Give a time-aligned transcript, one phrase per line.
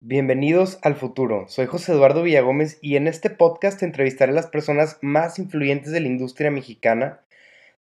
[0.00, 1.46] Bienvenidos al futuro.
[1.48, 5.98] Soy José Eduardo Villagómez y en este podcast entrevistaré a las personas más influyentes de
[5.98, 7.22] la industria mexicana,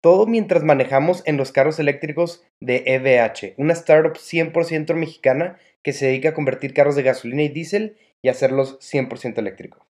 [0.02, 6.08] todo mientras manejamos en los carros eléctricos de EVH, una startup 100% mexicana que se
[6.08, 9.84] dedica a convertir carros de gasolina y diésel y hacerlos 100% eléctricos.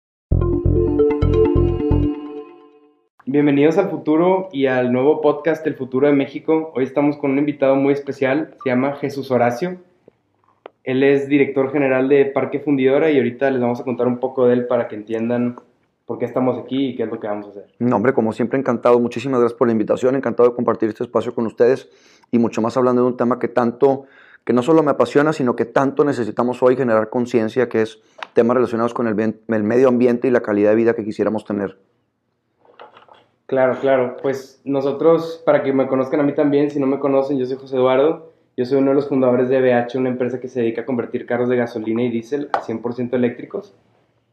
[3.27, 6.73] Bienvenidos al futuro y al nuevo podcast El futuro de México.
[6.75, 9.79] Hoy estamos con un invitado muy especial, se llama Jesús Horacio.
[10.89, 14.46] Él es director general de Parque Fundidora y ahorita les vamos a contar un poco
[14.46, 15.57] de él para que entiendan
[16.07, 17.67] por qué estamos aquí y qué es lo que vamos a hacer.
[17.79, 18.99] No, hombre, como siempre, encantado.
[18.99, 20.16] Muchísimas gracias por la invitación.
[20.16, 21.90] Encantado de compartir este espacio con ustedes
[22.30, 24.07] y mucho más hablando de un tema que tanto,
[24.44, 28.00] que no solo me apasiona, sino que tanto necesitamos hoy generar conciencia, que es
[28.32, 31.77] temas relacionados con el, el medio ambiente y la calidad de vida que quisiéramos tener.
[33.44, 34.16] Claro, claro.
[34.22, 37.58] Pues nosotros, para que me conozcan a mí también, si no me conocen, yo soy
[37.58, 38.38] José Eduardo.
[38.58, 41.27] Yo soy uno de los fundadores de BH, una empresa que se dedica a convertir
[41.27, 43.72] carros de gasolina y diésel a 100% eléctricos.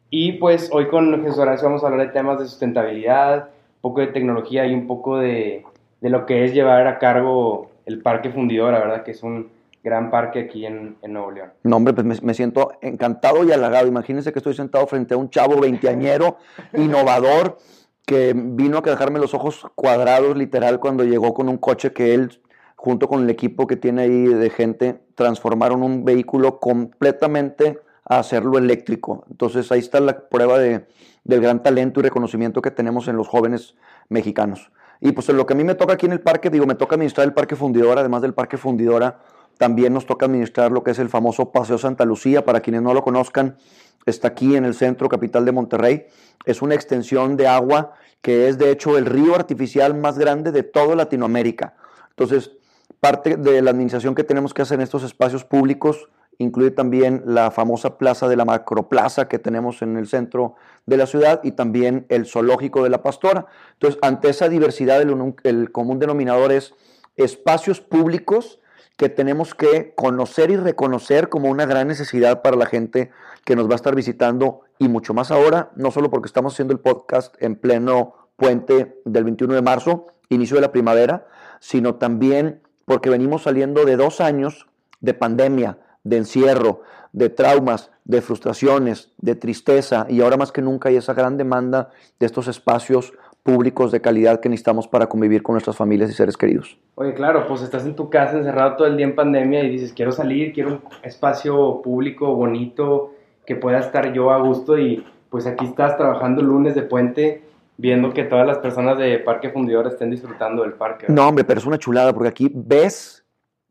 [0.10, 4.02] Y pues hoy con Jesús Horacio vamos a hablar de temas de sustentabilidad, un poco
[4.02, 5.64] de tecnología y un poco de,
[6.02, 9.04] de lo que es llevar a cargo el parque fundidora, ¿verdad?
[9.04, 9.52] Que es un
[9.84, 11.50] gran parque aquí en, en Nuevo León.
[11.62, 13.86] No, hombre, pues me, me, siento encantado y halagado.
[13.86, 16.38] Imagínense que estoy sentado frente a un chavo veinteañero,
[16.74, 17.60] innovador,
[18.08, 22.42] que vino a dejarme los ojos cuadrados, literal, cuando llegó con un coche que él
[22.86, 28.60] junto con el equipo que tiene ahí de gente, transformaron un vehículo completamente a hacerlo
[28.60, 29.26] eléctrico.
[29.28, 30.86] Entonces ahí está la prueba de,
[31.24, 33.74] del gran talento y reconocimiento que tenemos en los jóvenes
[34.08, 34.72] mexicanos.
[35.02, 36.94] Y pues lo que a mí me toca aquí en el parque, digo, me toca
[36.94, 39.20] administrar el parque fundidora, además del parque fundidora,
[39.58, 42.94] también nos toca administrar lo que es el famoso Paseo Santa Lucía, para quienes no
[42.94, 43.58] lo conozcan,
[44.06, 46.06] está aquí en el centro capital de Monterrey.
[46.46, 50.62] Es una extensión de agua que es de hecho el río artificial más grande de
[50.62, 51.74] toda Latinoamérica.
[52.12, 52.52] Entonces,
[53.00, 57.52] Parte de la administración que tenemos que hacer en estos espacios públicos incluye también la
[57.52, 60.56] famosa plaza de la macroplaza que tenemos en el centro
[60.86, 63.48] de la ciudad y también el zoológico de la pastora.
[63.74, 66.74] Entonces, ante esa diversidad, el, común denominador es
[67.16, 68.60] espacios públicos
[68.98, 73.12] que tenemos que conocer y reconocer como una gran necesidad para la gente
[73.44, 76.74] que nos va a estar visitando y mucho más ahora, no solo porque estamos haciendo
[76.74, 81.28] el podcast en pleno puente del 21 de marzo, inicio de la primavera,
[81.60, 84.68] sino también porque venimos saliendo de dos años
[85.02, 86.82] de pandemia, de encierro,
[87.12, 91.90] de traumas, de frustraciones, de tristeza, y ahora más que nunca hay esa gran demanda
[92.20, 96.36] de estos espacios públicos de calidad que necesitamos para convivir con nuestras familias y seres
[96.36, 96.78] queridos.
[96.96, 99.94] Oye, claro, pues estás en tu casa encerrado todo el día en pandemia y dices,
[99.94, 103.14] quiero salir, quiero un espacio público, bonito,
[103.46, 107.44] que pueda estar yo a gusto y pues aquí estás trabajando lunes de puente
[107.78, 111.06] viendo que todas las personas de Parque Fundidor estén disfrutando del parque.
[111.08, 111.16] ¿verdad?
[111.16, 113.26] No, hombre, pero es una chulada porque aquí ves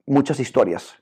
[0.07, 0.95] muchas historias.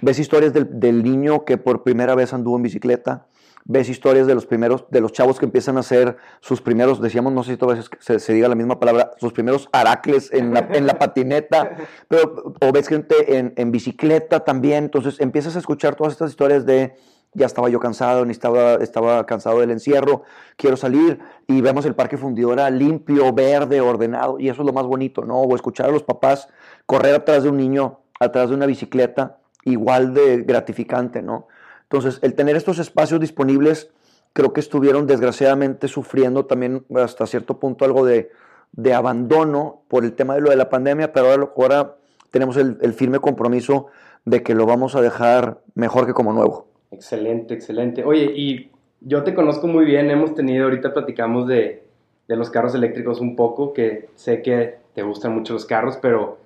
[0.00, 3.26] Ves historias del, del, niño que por primera vez anduvo en bicicleta.
[3.64, 7.32] Ves historias de los primeros, de los chavos que empiezan a hacer sus primeros, decíamos,
[7.32, 10.52] no sé si todas veces se, se, diga la misma palabra, sus primeros aracles en
[10.52, 11.76] la, en la patineta,
[12.08, 14.84] pero, o ves gente en, en bicicleta también.
[14.84, 16.96] Entonces empiezas a escuchar todas estas historias de
[17.34, 20.22] ya estaba yo cansado, ni estaba, estaba cansado del encierro,
[20.56, 24.86] quiero salir y vemos el parque fundidora limpio, verde, ordenado, y eso es lo más
[24.86, 25.40] bonito, ¿no?
[25.40, 26.48] O escuchar a los papás
[26.86, 31.48] correr atrás de un niño, atrás de una bicicleta, igual de gratificante, ¿no?
[31.84, 33.90] Entonces, el tener estos espacios disponibles,
[34.32, 38.30] creo que estuvieron desgraciadamente sufriendo también hasta cierto punto algo de,
[38.72, 41.96] de abandono por el tema de lo de la pandemia, pero ahora, ahora
[42.30, 43.86] tenemos el, el firme compromiso
[44.24, 46.71] de que lo vamos a dejar mejor que como nuevo.
[46.92, 48.04] Excelente, excelente.
[48.04, 48.70] Oye, y
[49.00, 51.82] yo te conozco muy bien, hemos tenido, ahorita platicamos de,
[52.28, 56.38] de, los carros eléctricos un poco, que sé que te gustan mucho los carros, pero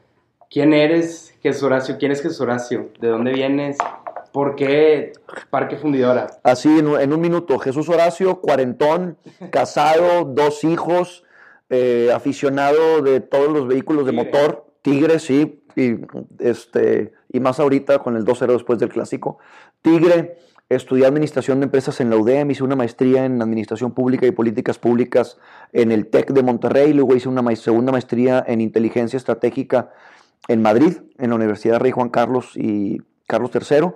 [0.48, 1.96] ¿quién eres Jesús Horacio?
[1.98, 2.90] ¿Quién es Jesús Horacio?
[3.00, 3.76] ¿De dónde vienes?
[4.32, 5.12] ¿Por qué
[5.50, 6.28] Parque Fundidora?
[6.42, 9.18] Así, en, en un minuto, Jesús Horacio, cuarentón,
[9.50, 11.24] casado, dos hijos,
[11.68, 14.24] eh, aficionado de todos los vehículos de Tigre.
[14.24, 15.96] motor, Tigre, sí, y,
[16.38, 19.38] este, y más ahorita con el 2-0 después del clásico.
[19.86, 20.36] Tigre,
[20.68, 24.80] estudié administración de empresas en la UDEM, hice una maestría en administración pública y políticas
[24.80, 25.38] públicas
[25.72, 29.92] en el TEC de Monterrey, luego hice una segunda maestría en inteligencia estratégica
[30.48, 33.92] en Madrid, en la Universidad Rey Juan Carlos y Carlos III,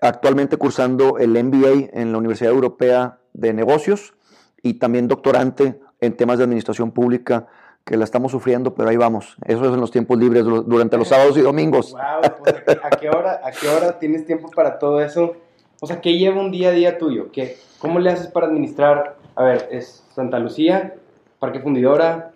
[0.00, 4.14] actualmente cursando el MBA en la Universidad Europea de Negocios
[4.60, 7.46] y también doctorante en temas de administración pública
[7.88, 9.34] que la estamos sufriendo, pero ahí vamos.
[9.46, 11.92] Eso es en los tiempos libres durante los sábados y domingos.
[11.92, 15.36] Wow, pues ¿a, qué, ¿a, qué, hora, ¿a qué hora tienes tiempo para todo eso?
[15.80, 17.32] O sea, ¿qué lleva un día a día tuyo?
[17.32, 19.16] ¿Qué, ¿Cómo le haces para administrar?
[19.34, 20.96] A ver, es Santa Lucía,
[21.38, 22.32] Parque Fundidora,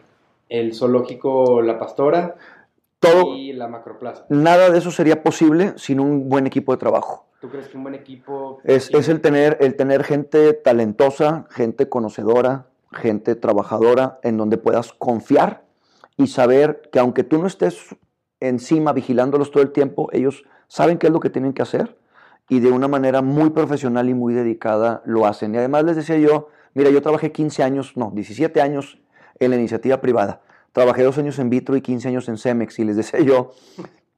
[0.48, 2.36] el zoológico La Pastora
[2.98, 4.24] todo, y la Macroplaza.
[4.30, 7.26] Nada de eso sería posible sin un buen equipo de trabajo.
[7.42, 8.60] ¿Tú crees que un buen equipo...
[8.64, 14.92] Es, es el, tener, el tener gente talentosa, gente conocedora, gente trabajadora, en donde puedas
[14.92, 15.64] confiar
[16.16, 17.96] y saber que aunque tú no estés
[18.40, 21.96] encima vigilándolos todo el tiempo, ellos saben qué es lo que tienen que hacer
[22.48, 25.54] y de una manera muy profesional y muy dedicada lo hacen.
[25.54, 28.98] Y además les decía yo, mira, yo trabajé 15 años, no, 17 años
[29.38, 30.42] en la iniciativa privada.
[30.72, 33.52] Trabajé dos años en Vitro y 15 años en Cemex y les decía yo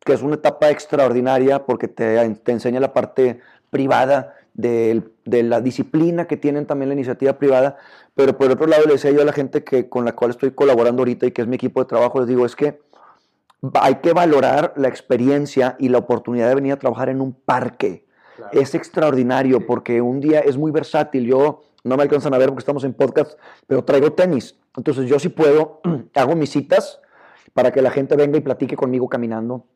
[0.01, 3.41] que es una etapa extraordinaria porque te, te enseña la parte
[3.71, 7.77] privada de, de, la disciplina que tienen también la iniciativa privada,
[8.15, 10.53] pero por otro lado le decía yo a la gente que con la cual estoy
[10.53, 12.81] colaborando ahorita y que es mi equipo de trabajo, les digo, es que
[13.75, 18.07] hay que valorar la experiencia y la oportunidad de venir a trabajar en un parque.
[18.53, 21.27] Es extraordinario porque un día es muy versátil.
[21.27, 24.59] Yo no me alcanzan a ver porque estamos en podcast, pero traigo tenis.
[24.77, 25.81] Entonces yo sí puedo,
[26.15, 27.01] hago mis citas
[27.53, 29.67] para que la gente venga y platique conmigo caminando.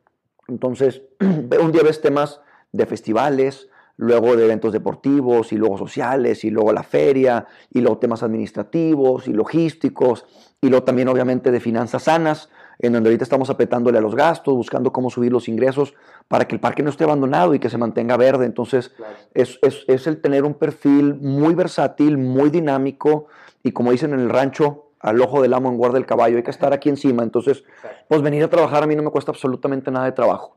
[0.47, 2.41] Entonces, un día ves temas
[2.71, 7.97] de festivales, luego de eventos deportivos y luego sociales y luego la feria y luego
[7.97, 10.25] temas administrativos y logísticos
[10.61, 12.49] y luego también obviamente de finanzas sanas,
[12.79, 15.95] en donde ahorita estamos apretándole a los gastos, buscando cómo subir los ingresos
[16.29, 18.45] para que el parque no esté abandonado y que se mantenga verde.
[18.45, 18.93] Entonces
[19.33, 23.27] es, es, es el tener un perfil muy versátil, muy dinámico
[23.63, 26.43] y como dicen en el rancho, al ojo del amo en guarda del caballo, hay
[26.43, 27.21] que estar aquí encima.
[27.23, 27.65] Entonces,
[28.07, 30.55] pues venir a trabajar a mí no me cuesta absolutamente nada de trabajo.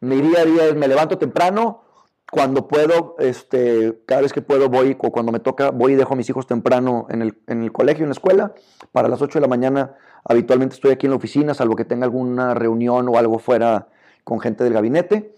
[0.00, 1.89] Mi día a día es me levanto temprano,
[2.30, 6.16] cuando puedo, este, cada vez que puedo voy, cuando me toca, voy y dejo a
[6.16, 8.54] mis hijos temprano en el, en el colegio, en la escuela.
[8.92, 12.04] Para las 8 de la mañana habitualmente estoy aquí en la oficina, salvo que tenga
[12.04, 13.88] alguna reunión o algo fuera
[14.22, 15.34] con gente del gabinete,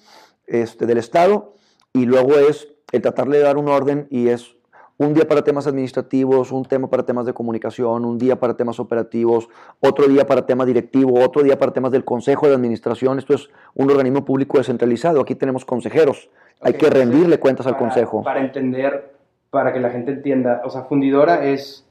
[0.46, 1.54] este, del Estado.
[1.94, 4.56] Y luego es el tratarle de dar un orden y es
[4.98, 8.78] un día para temas administrativos, un tema para temas de comunicación, un día para temas
[8.78, 9.48] operativos,
[9.80, 13.18] otro día para temas directivos, otro día para temas del Consejo de Administración.
[13.18, 15.20] Esto es un organismo público descentralizado.
[15.20, 16.28] Aquí tenemos consejeros.
[16.62, 18.22] Hay que rendirle cuentas al Consejo.
[18.22, 19.14] Para entender,
[19.50, 21.86] para que la gente entienda, o sea, Fundidora es,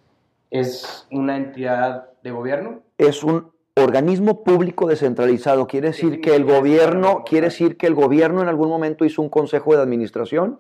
[0.50, 2.80] es una entidad de gobierno.
[2.98, 5.68] Es un organismo público descentralizado.
[5.68, 9.30] Quiere decir que el gobierno, quiere decir que el gobierno en algún momento hizo un
[9.30, 10.58] consejo de administración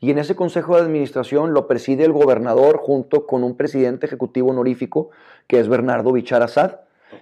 [0.00, 4.50] y en ese consejo de administración lo preside el gobernador junto con un presidente ejecutivo
[4.50, 5.10] honorífico
[5.46, 6.80] que es Bernardo Bichar Assad,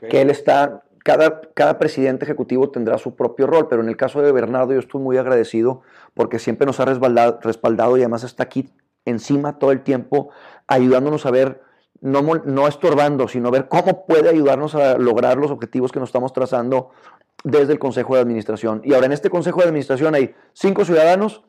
[0.09, 4.23] que él está, cada, cada presidente ejecutivo tendrá su propio rol, pero en el caso
[4.23, 5.83] de Bernardo yo estoy muy agradecido
[6.15, 8.71] porque siempre nos ha respaldado, respaldado y además está aquí
[9.05, 10.31] encima todo el tiempo
[10.67, 11.63] ayudándonos a ver,
[12.01, 16.33] no, no estorbando, sino ver cómo puede ayudarnos a lograr los objetivos que nos estamos
[16.33, 16.91] trazando
[17.45, 18.81] desde el Consejo de Administración.
[18.85, 21.43] Y ahora en este Consejo de Administración hay cinco ciudadanos,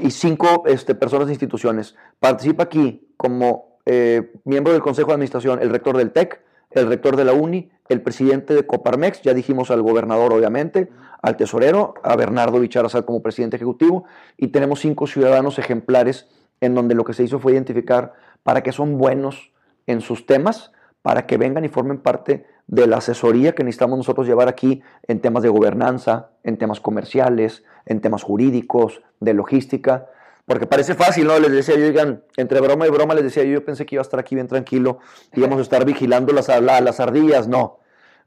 [0.00, 1.94] y cinco este, personas de instituciones.
[2.20, 6.42] Participa aquí como eh, miembro del Consejo de Administración el rector del TEC,
[6.74, 10.90] el rector de la UNI, el presidente de Coparmex, ya dijimos al gobernador obviamente,
[11.22, 14.04] al tesorero, a Bernardo Bicharazar como presidente ejecutivo,
[14.36, 16.28] y tenemos cinco ciudadanos ejemplares
[16.60, 19.52] en donde lo que se hizo fue identificar para qué son buenos
[19.86, 20.72] en sus temas,
[21.02, 25.20] para que vengan y formen parte de la asesoría que necesitamos nosotros llevar aquí en
[25.20, 30.06] temas de gobernanza, en temas comerciales, en temas jurídicos, de logística.
[30.46, 31.38] Porque parece fácil, ¿no?
[31.38, 34.02] Les decía yo, oigan, entre broma y broma les decía yo, yo pensé que iba
[34.02, 34.98] a estar aquí bien tranquilo,
[35.34, 37.48] íbamos a estar vigilando las, las ardillas.
[37.48, 37.78] No,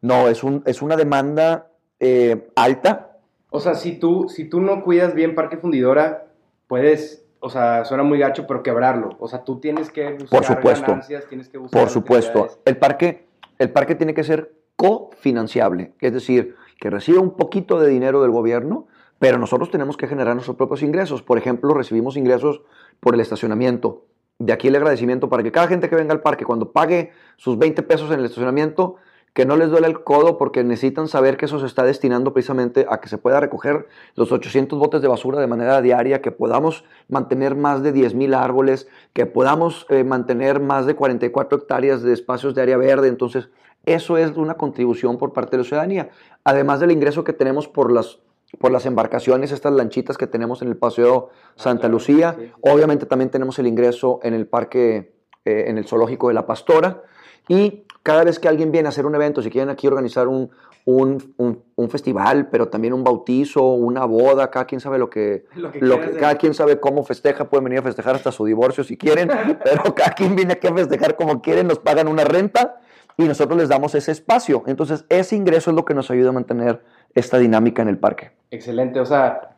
[0.01, 1.67] no, es, un, es una demanda
[1.99, 3.19] eh, alta.
[3.49, 6.25] O sea, si tú, si tú no cuidas bien Parque Fundidora,
[6.67, 9.15] puedes, o sea, suena muy gacho, pero quebrarlo.
[9.19, 10.87] O sea, tú tienes que buscar Por supuesto.
[10.87, 12.49] ganancias, tienes que buscar Por supuesto.
[12.65, 13.27] El parque,
[13.59, 18.31] el parque tiene que ser cofinanciable, es decir, que reciba un poquito de dinero del
[18.31, 18.87] gobierno,
[19.19, 21.21] pero nosotros tenemos que generar nuestros propios ingresos.
[21.21, 22.61] Por ejemplo, recibimos ingresos
[22.99, 24.05] por el estacionamiento.
[24.39, 27.57] De aquí el agradecimiento para que cada gente que venga al parque, cuando pague sus
[27.57, 28.97] 20 pesos en el estacionamiento,
[29.33, 32.87] que no les duele el codo porque necesitan saber que eso se está destinando precisamente
[32.89, 36.85] a que se pueda recoger los 800 botes de basura de manera diaria, que podamos
[37.07, 42.55] mantener más de 10.000 árboles, que podamos eh, mantener más de 44 hectáreas de espacios
[42.55, 43.09] de área verde.
[43.09, 43.49] Entonces,
[43.85, 46.09] eso es una contribución por parte de la ciudadanía,
[46.43, 48.19] además del ingreso que tenemos por las
[48.59, 52.37] por las embarcaciones, estas lanchitas que tenemos en el Paseo ah, Santa Lucía.
[52.61, 55.13] Obviamente también tenemos el ingreso en el parque,
[55.45, 57.03] eh, en el zoológico de La Pastora.
[57.49, 60.49] Y cada vez que alguien viene a hacer un evento, si quieren aquí organizar un,
[60.85, 66.11] un, festival, pero también un bautizo, una boda, cada quien sabe lo que, lo que,
[66.11, 69.29] cada quien sabe cómo festeja, pueden venir a festejar hasta su divorcio si quieren,
[69.63, 72.79] pero cada quien viene aquí a festejar como quieren, nos pagan una renta
[73.17, 74.63] y nosotros les damos ese espacio.
[74.67, 76.81] Entonces, ese ingreso es lo que nos ayuda a mantener
[77.15, 78.31] esta dinámica en el parque.
[78.51, 79.55] Excelente, o sea,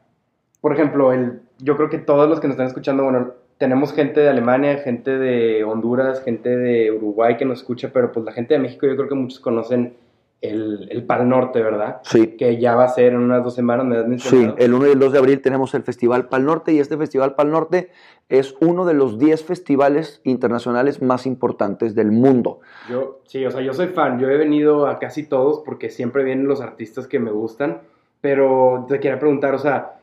[0.62, 4.22] por ejemplo, el, yo creo que todos los que nos están escuchando, bueno, tenemos gente
[4.22, 8.54] de Alemania, gente de Honduras, gente de Uruguay que nos escucha, pero pues la gente
[8.54, 9.94] de México yo creo que muchos conocen
[10.41, 12.00] el, el Pal Norte, ¿verdad?
[12.03, 12.38] Sí.
[12.38, 14.91] Que ya va a ser en unas dos semanas, me has Sí, el 1 y
[14.91, 17.89] el 2 de abril tenemos el Festival Pal Norte y este Festival Pal Norte
[18.29, 22.60] es uno de los 10 festivales internacionales más importantes del mundo.
[22.89, 24.19] Yo, sí, o sea, yo soy fan.
[24.19, 27.81] Yo he venido a casi todos porque siempre vienen los artistas que me gustan.
[28.22, 30.00] Pero te quería preguntar, o sea,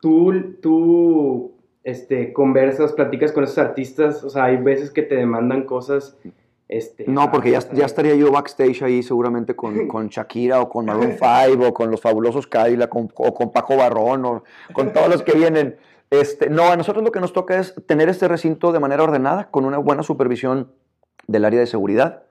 [0.00, 4.22] tú, tú este, conversas, platicas con esos artistas.
[4.24, 6.18] O sea, hay veces que te demandan cosas.
[6.70, 10.86] Este, No, porque ya, ya estaría yo backstage ahí seguramente con, con Shakira o con
[10.86, 15.24] Maroon 5 o con los fabulosos Cadillac o con Paco Barrón o con todos los
[15.24, 15.78] que vienen.
[16.10, 19.50] Este, no, a nosotros lo que nos toca es tener este recinto de manera ordenada,
[19.50, 20.70] con una buena supervisión
[21.26, 22.22] del área de seguridad,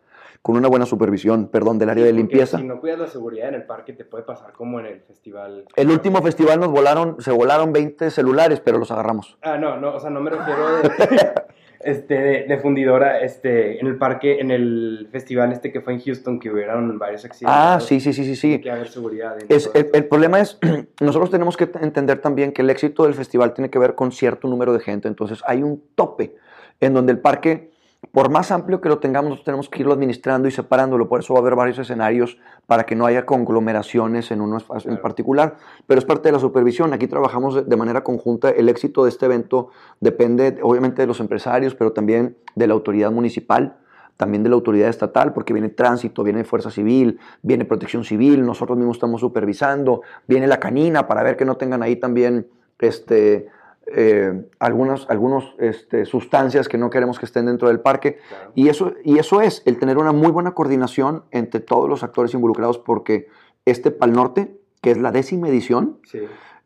[0.42, 2.58] con una buena supervisión, perdón, del área de Porque limpieza.
[2.60, 5.66] Si no cuidas la seguridad en el parque, te puede pasar como en el festival.
[5.76, 9.38] El último festival nos volaron, se volaron 20 celulares, pero los agarramos.
[9.42, 10.90] Ah, no, no, o sea, no me refiero de,
[11.80, 16.02] este, de, de fundidora, este, en el parque, en el festival este que fue en
[16.02, 17.58] Houston, que hubieron varios accidentes.
[17.58, 18.60] Ah, sí, sí, sí, sí, sí.
[18.60, 19.38] que haber seguridad.
[19.48, 20.60] Es, el, el problema es,
[21.00, 24.48] nosotros tenemos que entender también que el éxito del festival tiene que ver con cierto
[24.48, 25.08] número de gente.
[25.08, 26.36] Entonces hay un tope
[26.82, 27.72] en donde el parque,
[28.12, 31.08] por más amplio que lo tengamos, tenemos que irlo administrando y separándolo.
[31.10, 34.90] Por eso va a haber varios escenarios para que no haya conglomeraciones en uno espacio
[34.90, 35.58] en particular.
[35.86, 36.94] Pero es parte de la supervisión.
[36.94, 38.50] Aquí trabajamos de manera conjunta.
[38.50, 43.12] El éxito de este evento depende obviamente de los empresarios, pero también de la autoridad
[43.12, 43.78] municipal
[44.18, 48.78] también de la autoridad estatal, porque viene tránsito, viene fuerza civil, viene protección civil, nosotros
[48.78, 52.46] mismos estamos supervisando, viene la canina para ver que no tengan ahí también
[52.80, 53.48] este,
[53.96, 58.20] eh, algunas algunos, este, sustancias que no queremos que estén dentro del parque.
[58.30, 58.52] Claro.
[58.56, 62.34] Y eso, y eso es el tener una muy buena coordinación entre todos los actores
[62.34, 63.28] involucrados, porque
[63.66, 66.20] este Pal Norte, que es la décima edición, Sí.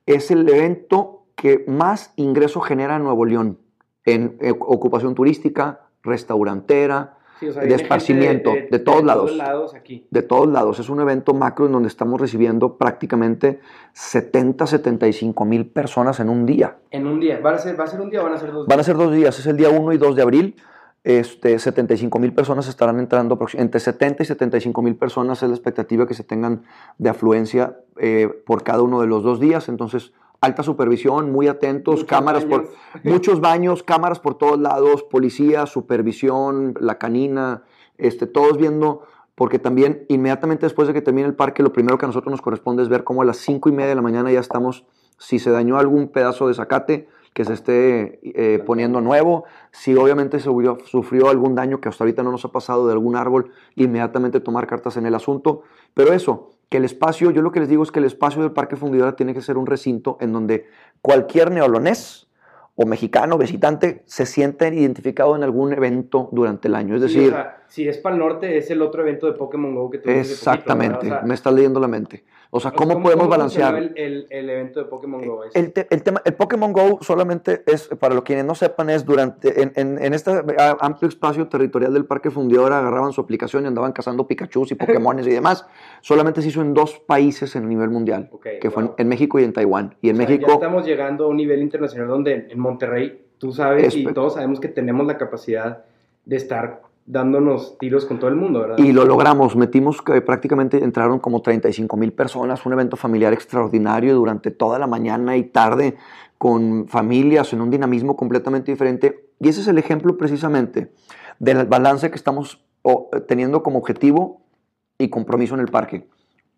[0.06, 3.58] es el evento que más ingreso genera en Nuevo León,
[4.06, 9.26] en eh, ocupación turística, restaurantera, Sí, o sea, de viene gente esparcimiento, de todos lados.
[9.26, 10.08] todos lados aquí.
[10.10, 10.80] de todos lados.
[10.80, 13.60] Es un evento macro en donde estamos recibiendo prácticamente
[13.94, 16.78] 70, 75 mil personas en un día.
[16.92, 17.40] En un día.
[17.40, 18.84] ¿Va a ser, va a ser un día o van a ser dos Van a
[18.84, 20.56] ser dos días, es el día 1 y 2 de abril.
[21.04, 26.08] Este, 75 mil personas estarán entrando, entre 70 y 75 mil personas es la expectativa
[26.08, 26.64] que se tengan
[26.98, 29.68] de afluencia eh, por cada uno de los dos días.
[29.68, 32.76] Entonces, alta supervisión, muy atentos, Muchos cámaras por, baños.
[33.04, 37.64] muchos baños, cámaras por todos lados, policía, supervisión, la canina,
[37.98, 39.04] este, todos viendo,
[39.36, 42.42] porque también inmediatamente después de que termine el parque, lo primero que a nosotros nos
[42.42, 44.86] corresponde es ver cómo a las 5 y media de la mañana ya estamos,
[45.18, 50.40] si se dañó algún pedazo de zacate, que se esté eh, poniendo nuevo, si obviamente
[50.40, 54.40] sufrió, sufrió algún daño que hasta ahorita no nos ha pasado de algún árbol, inmediatamente
[54.40, 57.84] tomar cartas en el asunto, pero eso, que el espacio, yo lo que les digo
[57.84, 60.66] es que el espacio del Parque Fundidora tiene que ser un recinto en donde
[61.04, 62.26] cualquier neolonés
[62.74, 66.96] o mexicano, visitante, se siente identificado en algún evento durante el año.
[66.96, 69.74] Es Sí, o decir, sea, si es Pal Norte, es el otro evento de Pokémon
[69.74, 71.18] Go que tuvimos poquito, exactamente, ¿verdad?
[71.18, 72.24] O sea, me estás leyendo la mente.
[72.52, 73.76] O sea, o sea, ¿cómo, podemos funcionó balancear?
[73.78, 75.56] El, el, el evento de Pokémon Go es?
[75.56, 79.04] El, te- el tema, el Pokémon Go solamente es, para los quienes no sepan, es
[79.04, 80.30] durante, en, en- en este
[80.82, 85.26] amplio espacio territorial del Parque Fundidora agarraban su aplicación y andaban cazando Pikachus y Pokémones
[85.26, 85.66] y demás.
[86.02, 88.96] Solamente se hizo en dos países en el nivel mundial, Ok, que fue en, wow.
[89.00, 89.96] en México y en Taiwán.
[90.00, 93.26] Y en O sea, México, Ya estamos llegando a un nivel internacional donde en Monterrey,
[93.40, 95.86] tú sabes Es- y todos sabemos que tenemos la capacidad
[96.24, 98.78] de estar dándonos tiros con todo el mundo, ¿verdad?
[98.78, 104.16] y lo logramos, metimos que prácticamente entraron como 35 mil personas, un evento familiar extraordinario
[104.16, 105.98] durante toda la mañana y tarde,
[106.38, 109.30] con familias en un dinamismo completamente diferente.
[109.40, 110.92] Y ese es el ejemplo precisamente
[111.40, 114.42] del balance que estamos eh, teniendo como objetivo
[114.98, 116.08] y compromiso en el parque.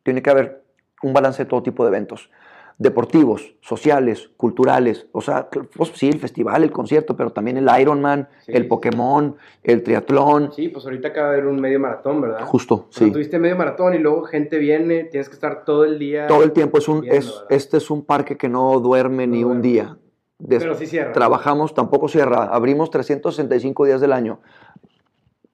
[0.03, 0.63] Tiene que haber
[1.01, 2.29] un balance de todo tipo de eventos.
[2.77, 8.27] Deportivos, sociales, culturales, o sea, pues, sí, el festival, el concierto, pero también el Ironman,
[8.45, 8.67] Sí, el sí.
[8.67, 12.41] Pokémon, el triatlón, Sí, pues ahorita acaba de haber un medio maratón, ¿verdad?
[12.45, 13.13] justo, O sea, sí.
[13.13, 16.27] tuviste medio maratón y luego gente viene, tienes que estar todo el día.
[16.27, 17.45] Todo el tiempo es un, viendo, es, ¿verdad?
[17.49, 19.97] este es un parque que no duerme ni un día.
[20.37, 21.13] Des- Pero sí cierra.
[21.13, 24.41] Trabajamos, tampoco cierra, abrimos 365 días del año.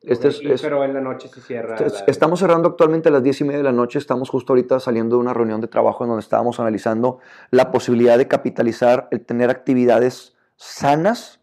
[0.03, 1.75] Este es- es- pero en la noche sí cierra.
[1.75, 3.99] Es- la- Estamos cerrando actualmente a las 10 y media de la noche.
[3.99, 7.19] Estamos justo ahorita saliendo de una reunión de trabajo en donde estábamos analizando
[7.51, 11.39] la posibilidad de capitalizar el tener actividades sanas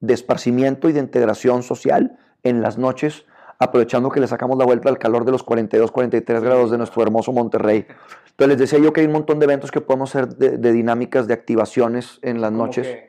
[0.00, 3.26] de esparcimiento y de integración social en las noches,
[3.58, 7.02] aprovechando que le sacamos la vuelta al calor de los 42, 43 grados de nuestro
[7.02, 7.84] hermoso Monterrey.
[8.30, 10.72] Entonces les decía yo que hay un montón de eventos que podemos hacer de, de
[10.72, 12.86] dinámicas, de activaciones en las noches.
[12.86, 13.07] que.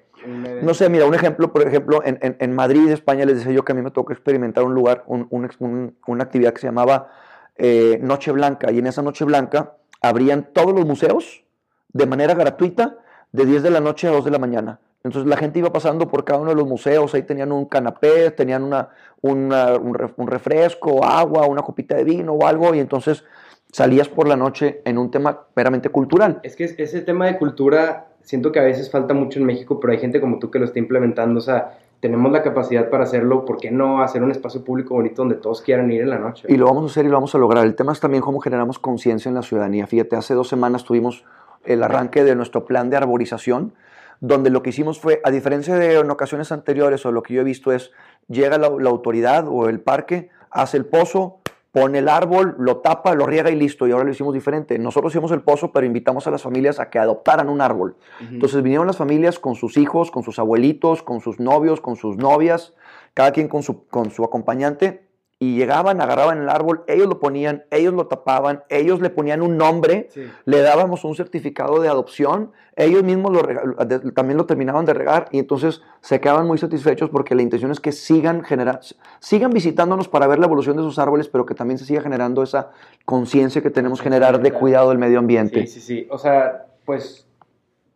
[0.63, 3.63] No sé, mira, un ejemplo, por ejemplo, en, en- en Madrid, España, les decía yo
[3.63, 7.09] que a mí me tocó experimentar un lugar, un- un una actividad que se llamaba
[7.57, 11.43] eh, Noche Blanca, y en esa Noche Blanca abrían todos los museos
[11.91, 12.97] de manera gratuita
[13.31, 14.79] de 10 de la noche a 2 de la mañana.
[15.03, 18.31] Entonces la gente iba pasando por cada uno de los museos, ahí tenían un canapé,
[18.31, 18.89] tenían una,
[19.21, 23.23] una- un refresco, agua, una copita de vino o algo, y entonces
[23.71, 26.39] salías por la noche en un tema meramente cultural.
[26.43, 29.93] Es que ese tema de cultura siento que a veces falta mucho en México, pero
[29.93, 33.45] hay gente como tú que lo está implementando, o sea, tenemos la capacidad para hacerlo,
[33.45, 36.47] ¿por qué no hacer un espacio público bonito donde todos quieran ir en la noche?
[36.49, 37.65] Y lo vamos a hacer y lo vamos a lograr.
[37.65, 39.85] El tema es también cómo generamos conciencia en la ciudadanía.
[39.85, 41.25] Fíjate, hace dos semanas tuvimos
[41.65, 43.73] el arranque de nuestro plan de arborización,
[44.21, 47.41] donde lo que hicimos fue, a diferencia de en ocasiones anteriores o lo que yo
[47.41, 47.91] he visto es,
[48.27, 51.38] llega la, la autoridad o el parque, hace el pozo,
[51.71, 53.87] pone el árbol, lo tapa, lo riega y listo.
[53.87, 54.77] Y ahora lo hicimos diferente.
[54.79, 57.95] Nosotros hicimos el pozo, pero invitamos a las familias a que adoptaran un árbol.
[58.19, 62.17] Entonces vinieron las familias con sus hijos, con sus abuelitos, con sus novios, con sus
[62.17, 62.73] novias,
[63.13, 65.08] cada quien con su, con su acompañante
[65.41, 69.55] y llegaban, agarraban el árbol, ellos lo ponían, ellos lo tapaban, ellos le ponían un
[69.55, 70.09] nombre,
[70.43, 75.39] le dábamos un certificado de adopción, ellos mismos lo también lo terminaban de regar y
[75.39, 78.81] entonces se quedaban muy satisfechos porque la intención es que sigan generando,
[79.19, 82.43] sigan visitándonos para ver la evolución de sus árboles, pero que también se siga generando
[82.43, 82.71] esa
[83.05, 85.65] conciencia que tenemos que generar de cuidado del medio ambiente.
[85.67, 86.07] Sí, sí, sí.
[86.11, 87.25] O sea, pues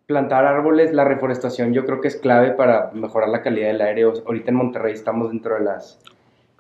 [0.06, 4.04] plantar árboles, la reforestación yo creo que es clave para mejorar la calidad del aire.
[4.04, 6.00] Ahorita en Monterrey estamos dentro de las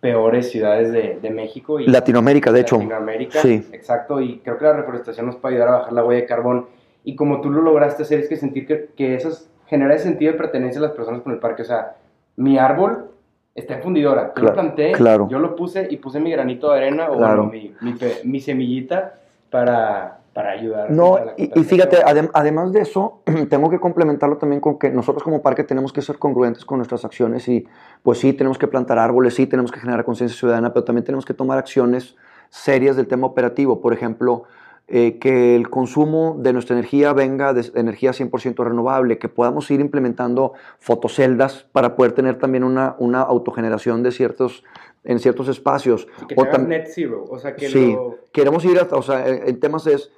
[0.03, 1.79] peores ciudades de, México.
[1.79, 2.75] Y Latinoamérica, de hecho.
[2.75, 3.65] Latinoamérica, sí.
[3.71, 6.65] exacto, y creo que la reforestación nos puede ayudar a bajar la huella de carbón.
[7.05, 9.29] Y como tú lo lograste hacer, es que sentir que, que eso
[9.65, 11.61] genera ese sentido de pertenencia a las personas con el parque.
[11.61, 11.95] O sea,
[12.35, 13.11] mi árbol
[13.55, 14.33] está en fundidora.
[14.35, 15.29] Yo lo planté, claro.
[15.31, 17.95] yo lo puse y puse mi granito de arena o mi, mi,
[18.25, 20.89] mi semillita para, para ayudar.
[20.89, 21.97] No, y, fíjate,
[22.33, 26.17] además de eso, tengo que complementarlo también con que nosotros como parque tenemos que ser
[26.17, 27.67] congruentes con nuestras acciones y
[28.01, 31.25] pues sí, tenemos que plantar árboles, sí, tenemos que generar conciencia ciudadana, pero también tenemos
[31.25, 32.15] que tomar acciones
[32.49, 33.79] serias del tema operativo.
[33.79, 34.43] Por ejemplo,
[34.87, 39.79] eh, que el consumo de nuestra energía venga de energía 100% renovable, que podamos ir
[39.79, 44.63] implementando fotoceldas para poder tener también una, una autogeneración de ciertos
[45.03, 46.07] en ciertos espacios.
[46.27, 47.95] que o net zero, o sea que sí,
[48.31, 50.11] queremos ir hasta, o sea, en temas es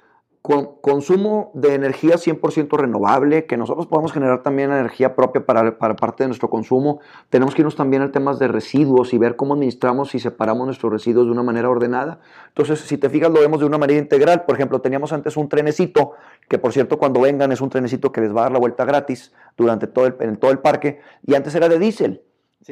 [0.46, 6.24] consumo de energía 100% renovable, que nosotros podamos generar también energía propia para, para, parte
[6.24, 7.00] de nuestro consumo.
[7.30, 10.92] Tenemos que irnos también al tema de residuos y ver cómo administramos y separamos nuestros
[10.92, 12.20] residuos de una manera ordenada.
[12.48, 14.44] Entonces, si te fijas, lo vemos de una manera integral.
[14.44, 16.12] Por ejemplo, teníamos antes un trenecito,
[16.48, 18.84] que por cierto, cuando vengan es un trenecito que les va a dar la vuelta
[18.84, 22.22] gratis durante todo el, en todo el parque, y antes era de diésel.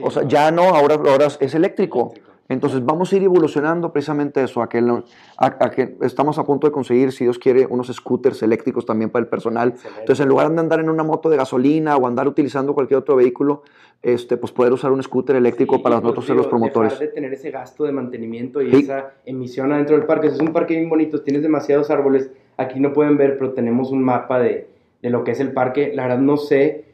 [0.03, 2.13] o sea, ya no, ahora, ahora es eléctrico.
[2.49, 4.83] Entonces vamos a ir evolucionando precisamente eso, a que,
[5.39, 9.23] a, que, estamos a punto de conseguir, si Dios quiere, unos scooters eléctricos también para
[9.23, 9.75] el personal.
[9.99, 13.17] Entonces en lugar de andar en una moto de gasolina o andar utilizando cualquier otro
[13.17, 13.63] vehículo,
[14.03, 16.93] este, pues poder usar un scooter eléctrico para nosotros ser los promotores.
[16.93, 20.27] Dejar de tener ese gasto de mantenimiento y esa emisión adentro del parque.
[20.27, 22.31] Es un parque bien bonito, tienes demasiados árboles.
[22.59, 24.69] Aquí no pueden ver, pero tenemos un mapa de,
[25.01, 25.93] de lo que es el parque.
[25.95, 26.85] La verdad no sé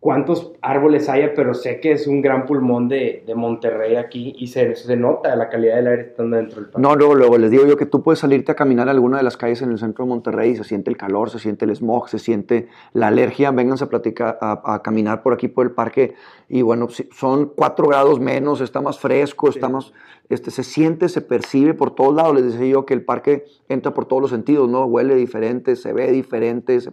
[0.00, 4.46] cuántos árboles haya, pero sé que es un gran pulmón de, de Monterrey aquí y
[4.46, 6.80] se, se, nota la calidad del aire estando dentro del parque.
[6.80, 9.22] No, luego, luego les digo yo que tú puedes salirte a caminar a alguna de
[9.22, 11.76] las calles en el centro de Monterrey y se siente el calor, se siente el
[11.76, 16.14] smog, se siente la alergia, vénganse a platicar, a, caminar por aquí por el parque
[16.48, 19.92] y bueno, son cuatro grados menos, está más fresco, está más,
[20.30, 23.92] este, se siente, se percibe por todos lados, les decía yo que el parque entra
[23.92, 24.86] por todos los sentidos, ¿no?
[24.86, 26.90] Huele diferente, se ve diferente, se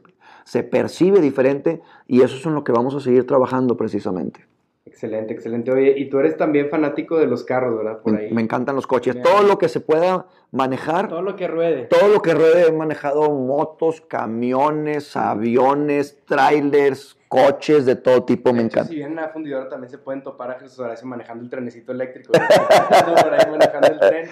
[0.47, 4.45] se percibe diferente y eso es en lo que vamos a seguir trabajando precisamente.
[4.85, 5.69] Excelente, excelente.
[5.71, 7.99] Oye, y tú eres también fanático de los carros, ¿verdad?
[7.99, 8.31] Por ahí.
[8.31, 9.21] Me, encantan los coches.
[9.21, 11.09] Todo lo que se pueda manejar.
[11.09, 11.83] Todo lo que ruede.
[11.87, 12.67] Todo lo que ruede.
[12.67, 18.53] He manejado motos, camiones, aviones, trailers, coches de todo tipo.
[18.53, 18.89] me encanta.
[18.89, 22.31] Si bien a fundidora también se pueden topar a Jesús Horacio manejando el trenecito eléctrico.
[22.31, 22.41] por
[23.33, 24.29] ahí manejando el tren.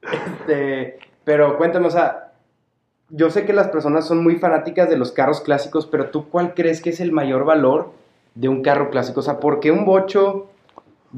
[0.00, 2.27] Este, pero cuéntame, o sea,
[3.10, 6.54] yo sé que las personas son muy fanáticas de los carros clásicos, pero tú cuál
[6.54, 7.92] crees que es el mayor valor
[8.34, 9.20] de un carro clásico?
[9.20, 10.48] O sea, ¿por qué un bocho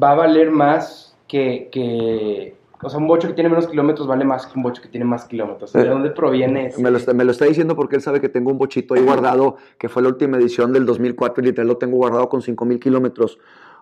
[0.01, 4.25] va a valer más que, que o sea, un bocho que tiene menos kilómetros vale
[4.25, 5.73] más que un bocho que tiene más kilómetros.
[5.73, 6.81] ¿De eh, dónde proviene eso?
[6.81, 9.03] Me lo, está, me lo, está, diciendo porque él sabe que tengo un bochito ahí
[9.03, 12.81] guardado, que fue la última edición del 2004 y literal lo tengo guardado con 5000
[12.81, 13.39] kilómetros.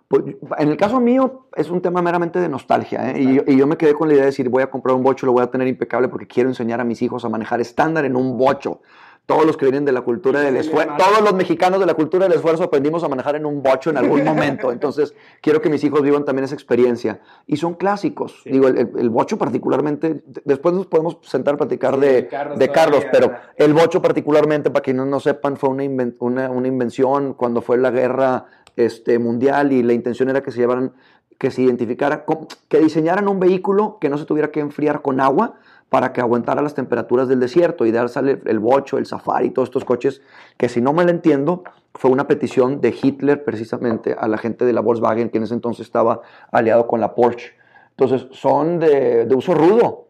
[0.09, 0.25] Pues,
[0.57, 3.43] en el caso mío es un tema meramente de nostalgia ¿eh?
[3.47, 5.33] y, yo, me quedé con la idea de decir voy a comprar un bocho, lo
[5.33, 8.39] voy a tener impecable porque quiero enseñar a mis hijos a manejar estándar en un
[8.39, 8.81] bocho.
[9.27, 12.27] Todos los que vienen de la cultura del esfuerzo, todos los mexicanos de la cultura
[12.27, 14.73] del esfuerzo aprendimos a manejar en un bocho en algún momento.
[14.73, 17.21] Entonces quiero que mis hijos vivan también esa experiencia.
[17.47, 18.41] Y son clásicos.
[18.47, 23.75] Digo, el, bocho particularmente, después nos podemos sentar a platicar de, de, Carlos, pero el
[23.75, 25.85] bocho particularmente, para quienes no sepan, fue una,
[26.21, 28.47] una, una invención cuando fue la guerra
[28.79, 30.93] este, mundial y la intención era que se llevaran,
[31.37, 32.25] que se identificara,
[32.69, 35.55] que diseñaran un vehículo que no se tuviera que enfriar con agua
[35.89, 39.69] para que aguantara las temperaturas del desierto y de sale el Bocho, el Safari, todos
[39.69, 40.23] estos coches,
[40.57, 41.65] que si no me lo entiendo,
[41.95, 45.55] fue una petición de Hitler precisamente a la gente de la Volkswagen, que en ese
[45.55, 46.21] entonces estaba
[46.53, 47.55] aliado con la Porsche
[47.91, 50.07] Entonces, son de, de uso rudo.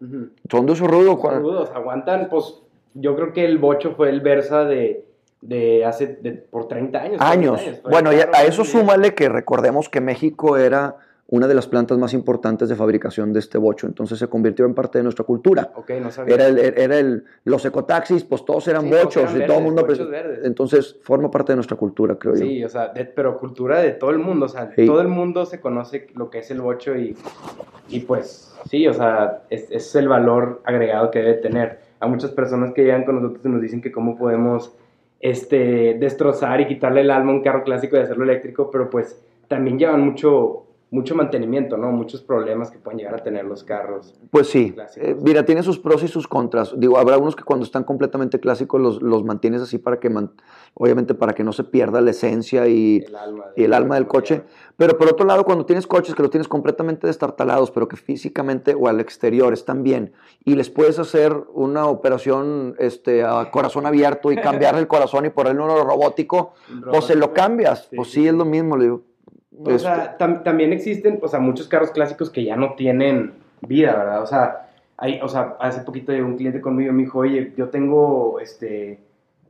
[0.51, 1.19] Son de uso rudo.
[1.23, 2.61] Son rudos, aguantan, pues
[2.95, 5.08] yo creo que el bocho fue el Versa de,
[5.41, 7.19] de hace, de, por 30 años.
[7.19, 7.79] 40 años.
[7.83, 10.97] fue Bueno, carro a eso súmale que recordemos que México era
[11.31, 14.73] una de las plantas más importantes de fabricación de este bocho, entonces se convirtió en
[14.75, 15.71] parte de nuestra cultura.
[15.75, 16.35] Ok, no sabía.
[16.37, 19.65] Era el, era el, los ecotaxis, pues todos eran Sí, bochos eran y todo el
[19.65, 19.85] mundo.
[19.85, 20.01] pues,
[20.45, 22.41] entonces forma parte de nuestra cultura, creo yo.
[22.41, 24.87] Sí, o sea, de- pero cultura de todo el mundo, o sea, Sí.
[24.87, 27.15] todo el mundo se conoce lo que es el bocho y,
[27.91, 31.81] y pues sí, o sea, es, es el valor agregado que debe tener.
[32.01, 34.73] A muchas personas que llegan con nosotros y nos dicen que cómo podemos
[35.21, 39.21] este, destrozar y quitarle el alma a un carro clásico y hacerlo eléctrico, pero pues
[39.49, 41.91] también llevan mucho, mucho mantenimiento, ¿no?
[41.93, 44.15] Muchos problemas que pueden llegar a tener los carros.
[44.31, 44.75] Pues sí.
[44.97, 46.73] Eh, mira, tiene sus pros y sus contras.
[46.79, 50.33] Digo, habrá unos que cuando están completamente clásicos los, los mantienes así para que, man-
[50.75, 54.07] obviamente, para que no se pierda la esencia y, El alma, y el alma del
[54.07, 54.45] coche.
[54.77, 58.75] Pero por otro lado, cuando tienes coches que los tienes completamente destartalados, pero que físicamente
[58.75, 60.13] o al exterior están bien,
[60.45, 65.31] y les puedes hacer una operación este, a corazón abierto y cambiarle el corazón y
[65.31, 66.55] ponerle uno robótico,
[66.91, 67.89] pues se lo cambias.
[67.91, 68.77] Sí, pues sí, sí, es lo mismo.
[68.77, 69.03] Le digo.
[69.65, 73.33] O Este, sea, tam- también existen, o sea, muchos carros clásicos que ya no tienen
[73.63, 74.23] vida, ¿verdad?
[74.23, 77.53] O sea, hay, o sea, hace poquito llegó un cliente conmigo y me dijo, oye,
[77.57, 79.01] yo tengo, este,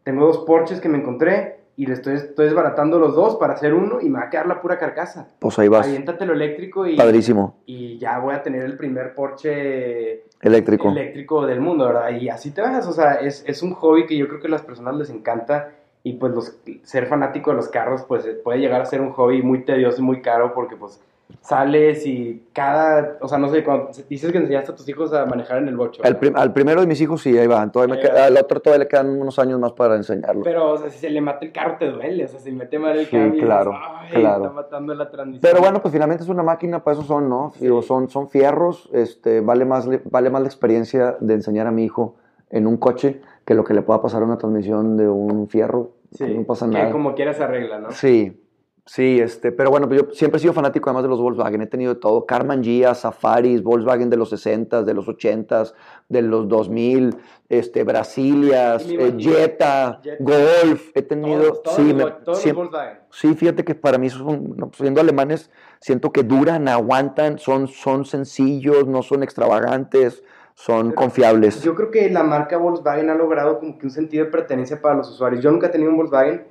[0.04, 3.72] tengo dos Porsches que me encontré y le estoy, estoy desbaratando los dos para hacer
[3.72, 5.28] uno y me va a quedar la pura carcasa.
[5.38, 5.86] pues ahí vas.
[5.86, 7.58] Aviéntate lo eléctrico y, Padrísimo.
[7.66, 10.88] y ya voy a tener el primer Porsche Eléctrico.
[10.90, 12.10] eléctrico del mundo, ¿verdad?
[12.10, 14.50] Y así te vas, o sea, es, es un hobby que yo creo que a
[14.50, 15.70] las personas les encanta
[16.02, 19.12] y pues los, ser fanático de los carros pues eh, puede llegar a ser un
[19.12, 21.00] hobby muy tedioso y muy caro porque pues
[21.42, 25.26] sales y cada, o sea, no sé, cuando dices que enseñaste a tus hijos a
[25.26, 26.02] manejar en el bocho.
[26.18, 27.70] Prim- al primero de mis hijos sí, ahí va.
[27.70, 28.24] Todavía me Ahí va.
[28.26, 30.42] al otro todavía le quedan unos años más para enseñarlo.
[30.42, 32.78] Pero, o sea, si se le mata el carro te duele, o sea, si mete
[32.78, 34.42] mal el Sí, cambio, claro, dices, "Ay, claro.
[34.44, 35.42] está matando la transmisión.
[35.42, 37.52] Pero bueno, pues finalmente es una máquina, para eso son, ¿no?
[37.56, 37.64] Sí.
[37.64, 41.70] Digo, son, son fierros, este, vale, más, le- vale más la experiencia de enseñar a
[41.70, 42.14] mi hijo
[42.50, 45.92] en un coche que lo que le pueda pasar a una transmisión de un fierro.
[46.12, 46.90] Sí, no pasa que nada.
[46.90, 47.90] como quiera se arregla, ¿no?
[47.90, 48.40] Sí,
[48.86, 51.66] sí, este, pero bueno, pues yo siempre he sido fanático además de los Volkswagen, he
[51.66, 55.74] tenido de todo, Carman Gia, Safaris, Volkswagen de los 60s, de los 80s,
[56.08, 57.14] de los 2000,
[57.50, 59.14] este, Brasilias, eh.
[59.18, 60.16] Jetta, Jetta.
[60.24, 62.98] Golf, he tenido, Todos, todos sí, los, me- todos siem- los Volkswagen.
[63.10, 68.06] sí, fíjate que para mí son, pues, siendo alemanes, siento que duran, aguantan, son, son
[68.06, 70.22] sencillos, no son extravagantes,
[70.58, 71.62] son confiables.
[71.62, 74.96] Yo creo que la marca Volkswagen ha logrado como que un sentido de pertenencia para
[74.96, 75.40] los usuarios.
[75.42, 76.42] Yo nunca he tenido un Volkswagen,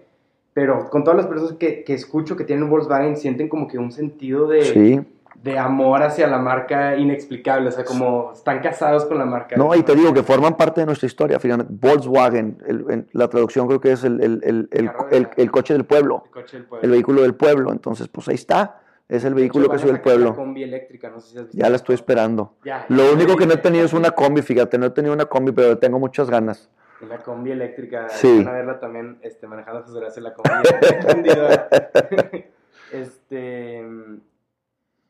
[0.54, 3.78] pero con todas las personas que, que escucho que tienen un Volkswagen sienten como que
[3.78, 5.02] un sentido de, Sí.
[5.44, 7.68] de amor hacia la marca inexplicable.
[7.68, 9.58] O sea, como están casados con la marca.
[9.58, 11.74] No, y te digo que forman parte de nuestra historia, finalmente.
[11.78, 15.84] Volkswagen, el- la traducción creo que es el, el- el- el- el- el coche del
[15.84, 16.90] pueblo, El coche del el pueblo.
[16.92, 17.72] vehículo del pueblo.
[17.74, 20.36] Entonces, pues ahí está, es el vehículo hecho, que sacar la pueblo.
[20.36, 21.58] combi eléctrica, no sé si has visto.
[21.58, 22.56] Ya la estoy esperando.
[22.66, 25.26] Ya, Lo único que no he tenido es una combi, fíjate, no he tenido una
[25.26, 26.70] combi, pero tengo muchas ganas.
[27.02, 28.10] Una combi eléctrica.
[28.10, 28.38] Sí.
[28.44, 30.50] Van a verla también este, manejando José Horacio la combi
[30.96, 31.70] encendida.
[32.92, 33.86] este.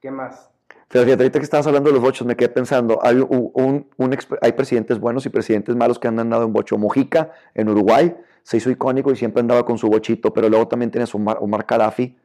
[0.02, 0.52] ¿Qué más?
[0.90, 3.88] Pero fíjate, ahorita que estabas hablando de los bochos, me quedé pensando, hay, un, un-
[3.98, 6.78] un exp- hay presidentes buenos y presidentes malos que han andado en bocho.
[6.78, 10.92] Mojica, en Uruguay, se hizo icónico y siempre andaba con su bochito, pero luego también
[10.92, 12.16] tienes Omar, Omar Gaddafi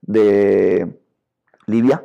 [0.00, 0.98] de
[1.68, 2.02] Libia,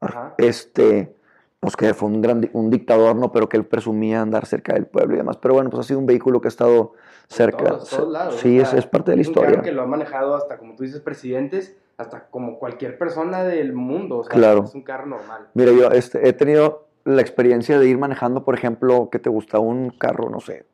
[0.00, 0.34] Ajá.
[0.38, 1.14] este,
[1.60, 3.30] pues que fue un gran un dictador, ¿no?
[3.32, 5.36] Pero que él presumía andar cerca del pueblo y demás.
[5.38, 6.92] Pero bueno, pues ha sido un vehículo que ha estado
[7.28, 7.64] cerca.
[7.64, 9.62] todos, todos lados, sí, es, es parte de la historia.
[9.62, 14.18] que lo ha manejado hasta, como tú dices, presidentes, hasta como cualquier persona del mundo.
[14.18, 14.64] O sea, Claro.
[14.64, 15.48] Es un carro normal.
[15.54, 19.58] Mira, yo este, he tenido la experiencia de ir manejando, por ejemplo, ¿qué te gusta?
[19.58, 20.66] Un carro, no sé,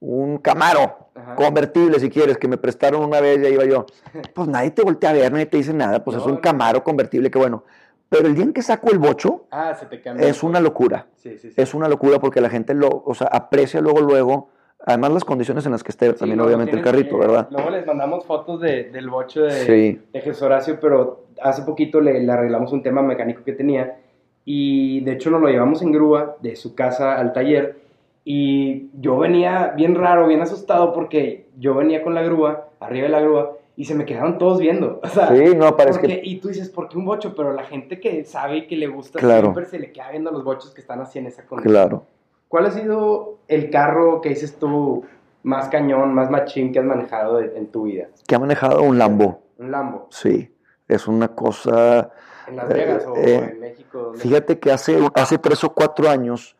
[0.00, 1.34] un Camaro, Ajá.
[1.34, 3.86] convertible si quieres, que me prestaron una vez, ya iba yo.
[4.34, 6.36] Pues nadie te voltea a ver, nadie te dice nada, pues es un.
[6.38, 7.64] Camaro convertible, que bueno.
[8.08, 10.26] Pero el día en que saco el bocho, Ah, se te cambia.
[10.28, 11.06] es una locura.
[11.16, 11.60] Sí, sí, sí.
[11.60, 14.48] Es una locura porque la gente lo, o sea, aprecia luego, luego,
[14.86, 17.48] además las condiciones en las que esté también, obviamente, el carrito, ¿verdad?
[17.50, 22.18] Luego les mandamos fotos de, del bocho de, de Jesús Horacio, pero hace poquito le,
[22.20, 23.98] le arreglamos un tema mecánico que tenía
[24.44, 27.76] y de hecho nos lo llevamos en grúa de su casa al taller
[28.24, 33.12] y yo venía bien raro, bien asustado porque yo venía con la grúa, arriba de
[33.12, 35.00] la grúa y se me quedaron todos viendo.
[35.04, 36.28] O sea, Sí, no, parece porque- que...
[36.28, 37.34] Y tú dices, ¿por qué un bocho?
[37.34, 39.42] Pero la gente que sabe y que le gusta Claro.
[39.42, 41.72] siempre se le queda viendo los bochos que están así en esa condición.
[41.72, 42.04] Claro.
[42.48, 45.04] ¿Cuál ha sido el carro que dices tú
[45.42, 48.08] más cañón, más machín que has manejado de- en tu vida?
[48.26, 50.08] Que ha manejado un Lambo, Un Lambo.
[50.10, 50.50] sí.
[50.88, 52.10] Es una cosa...
[52.48, 54.12] ¿En Las Vegas o Eh, en México?
[54.14, 56.56] Fíjate que hace, hace tres o cuatro años,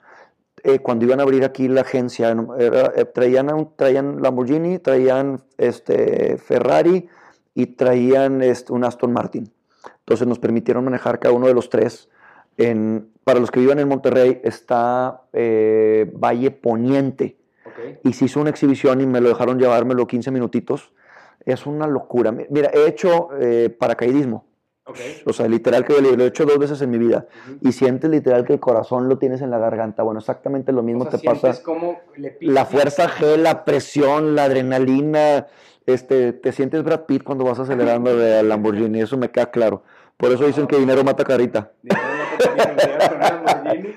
[0.64, 5.40] eh, cuando iban a abrir aquí la agencia, era- eh, traían, un- traían Lamborghini, traían
[5.56, 7.08] este, Ferrari
[7.54, 9.50] y traían este, un Aston Martin.
[10.00, 12.08] Entonces nos permitieron manejar cada uno de los tres
[12.56, 17.36] en, para los que vivan en Monterrey, está eh, Valle Poniente.
[17.66, 17.98] Ok.
[18.04, 20.92] Y se hizo una exhibición y me lo dejaron llevármelo 15 minutitos.
[21.44, 22.32] Es una locura.
[22.32, 24.44] Mi- Mira, he hecho eh, paracaidismo.
[25.26, 27.26] O sea, literal que lo he hecho dos veces en mi vida.
[27.60, 30.02] Y sientes literal que el corazón lo tienes en la garganta.
[30.02, 31.60] Bueno, exactamente lo mismo O sea, te pasa.
[32.16, 35.46] le picas La fuerza G, la presión, la adrenalina.
[35.86, 39.00] Este, te sientes Brad Pitt cuando vas acelerando de Lamborghini.
[39.00, 39.82] Eso me queda claro.
[40.16, 41.72] Por eso dicen que dinero mata carita.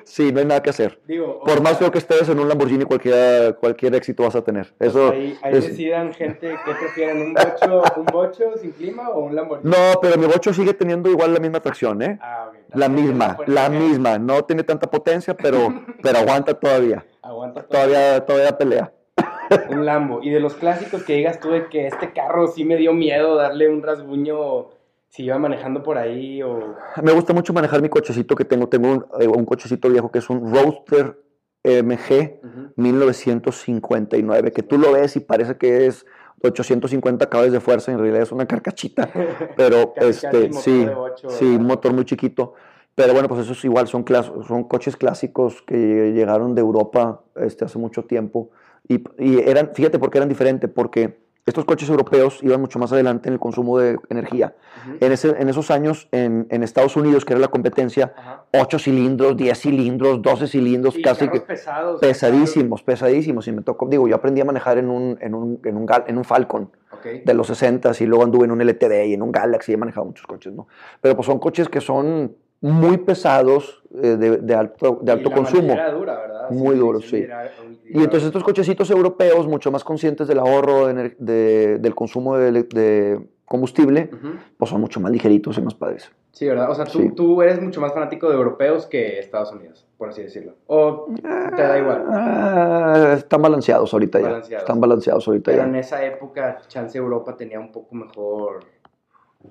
[0.03, 0.99] Sí, no hay nada que hacer.
[1.07, 4.43] Digo, Por más sea, feo que estés en un Lamborghini, cualquier, cualquier éxito vas a
[4.43, 4.73] tener.
[4.79, 7.21] Eso Ahí, ahí es- decidan, gente, ¿qué prefieren?
[7.21, 9.69] ¿Un bocho, ¿Un bocho sin clima o un Lamborghini?
[9.71, 12.19] No, pero mi bocho sigue teniendo igual la misma atracción, ¿eh?
[12.21, 12.55] Ah, ok.
[12.75, 14.17] La misma, la misma.
[14.19, 15.67] No tiene tanta potencia, pero,
[16.01, 17.05] pero aguanta todavía.
[17.21, 17.69] Aguanta todo.
[17.71, 18.91] Todavía, todavía pelea.
[19.69, 20.19] Un Lambo.
[20.23, 23.35] Y de los clásicos que digas tú de que este carro sí me dio miedo
[23.35, 24.69] darle un rasguño
[25.11, 26.75] si iba manejando por ahí o...
[27.03, 28.69] Me gusta mucho manejar mi cochecito que tengo.
[28.69, 31.19] Tengo un, eh, un cochecito viejo que es un Roadster
[31.63, 32.71] MG Ujú.
[32.77, 36.05] 1959, que tú lo ves y parece que es
[36.41, 39.09] 850 caballos de fuerza, en realidad es una carcachita,
[39.57, 41.59] pero Casi, este, motor sí, de ocho, sí, ¿verdad?
[41.59, 42.53] un motor muy chiquito.
[42.95, 48.03] Pero bueno, pues esos igual son coches clásicos que llegaron de Europa este, hace mucho
[48.03, 48.49] tiempo.
[48.87, 52.91] Y, y eran, fíjate por qué eran diferentes, porque estos coches europeos iban mucho más
[52.91, 54.53] adelante en el consumo de energía.
[54.99, 58.45] En, ese, en esos años, en, en Estados Unidos, que era la competencia, Ajá.
[58.53, 61.99] 8 cilindros, 10 cilindros, 12 cilindros, Y casi que pesados.
[61.99, 63.47] pesadísimos, pesadísimos.
[63.47, 66.17] Y me tocó, digo, yo aprendí a manejar en un, en un, en un, en
[66.17, 66.69] un Falcon
[67.25, 70.05] de los 60 y luego anduve en un LTD y en un Galaxy, he manejado
[70.05, 70.67] muchos coches, ¿no?
[71.01, 75.29] Pero pues son coches que son muy pesados, eh, de, de alto, de Y alto
[75.31, 75.73] la consumo.
[75.97, 76.51] dura, ¿verdad?
[76.51, 77.25] Muy duro, sí.
[77.93, 83.27] Y entonces estos cochecitos europeos, mucho más conscientes del ahorro de del consumo de, de
[83.45, 84.09] combustible,
[84.57, 86.09] pues son mucho más ligeritos y más padres.
[86.31, 86.71] Sí, ¿verdad?
[86.71, 87.11] O sea, tú, Sí.
[87.13, 90.53] tú eres mucho más fanático de europeos que Estados Unidos, por así decirlo.
[90.67, 92.05] O te da igual.
[92.09, 94.25] Ah, están balanceados ahorita ya.
[94.27, 94.63] Balanceados.
[94.63, 95.67] Están balanceados ahorita Pero ya.
[95.69, 98.63] en esa época, chance Europa tenía un poco mejor.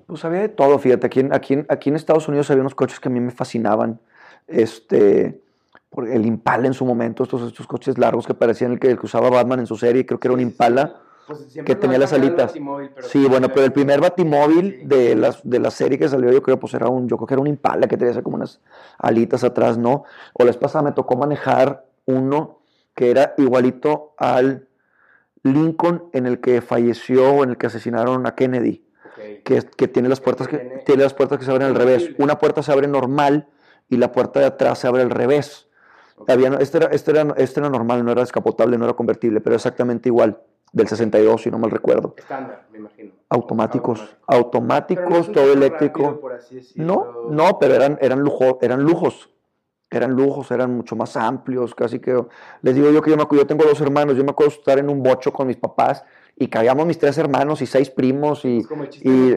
[0.07, 3.09] Pues había de todo, fíjate, aquí aquí, aquí en Estados Unidos había unos coches que
[3.09, 3.99] a mí me fascinaban.
[4.47, 5.39] Este,
[5.91, 8.97] por el Impala en su momento, estos, estos coches largos que parecían el que, el
[8.97, 11.01] que usaba Batman en su serie, creo que era un Impala.
[11.27, 12.53] pues que tenía las alitas.
[13.09, 14.85] Sí, bueno, pero el primer Batimóvil Sí.
[14.87, 17.33] de, las, de la serie que salió, yo creo, pues era un, yo creo que
[17.33, 18.61] era un Impala que tenía como unas
[18.99, 20.05] alitas atrás, ¿no?
[20.33, 22.61] O la vez pasada me tocó manejar uno
[22.95, 24.67] que era igualito al
[25.43, 28.85] Lincoln en el que falleció o en el que asesinaron a Kennedy.
[29.43, 32.09] Que, que tiene las puertas que, tiene- las puertas que se abren al revés.
[32.17, 33.47] Una puerta se abre normal
[33.89, 35.67] y la puerta de atrás se abre al revés.
[36.21, 36.29] Ok.
[36.29, 39.55] Había, este, era, este, era, este era normal, no era descapotable, no era convertible, pero
[39.55, 40.39] exactamente igual,
[40.71, 42.13] del 62, si no mal recuerdo.
[42.17, 43.11] Estándar, me imagino.
[43.29, 45.99] Automáticos, no automáticos, todo eléctrico.
[46.03, 46.61] rápido, por así.
[46.75, 49.29] No, no, pero eran, eran, lujo, eran lujos.
[49.93, 52.17] Eran lujos, eran mucho más amplios, casi que...
[52.61, 54.79] Les digo yo que yo, me, acu- yo tengo dos hermanos, yo me acuerdo estar
[54.79, 56.05] en un bocho con mis papás
[56.37, 58.59] y cabíamos mis tres hermanos y seis primos y...
[58.59, 59.35] Es como y-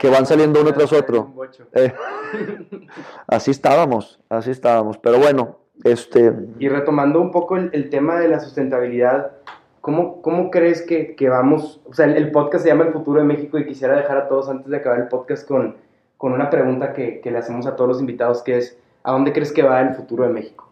[0.00, 1.32] que van saliendo uno tras otro.
[1.36, 1.94] Un eh,
[3.28, 4.98] así estábamos, así estábamos.
[4.98, 6.32] Pero bueno, este...
[6.58, 9.32] Y retomando un poco el, el tema de la sustentabilidad,
[9.80, 11.80] ¿cómo, cómo crees que, que vamos?
[11.86, 14.28] O sea, el, el podcast se llama El futuro de México y quisiera dejar a
[14.28, 15.76] todos antes de acabar el podcast con,
[16.16, 19.32] con una pregunta que, que le hacemos a todos los invitados, que es, ¿a dónde
[19.32, 20.66] crees que va el futuro de México?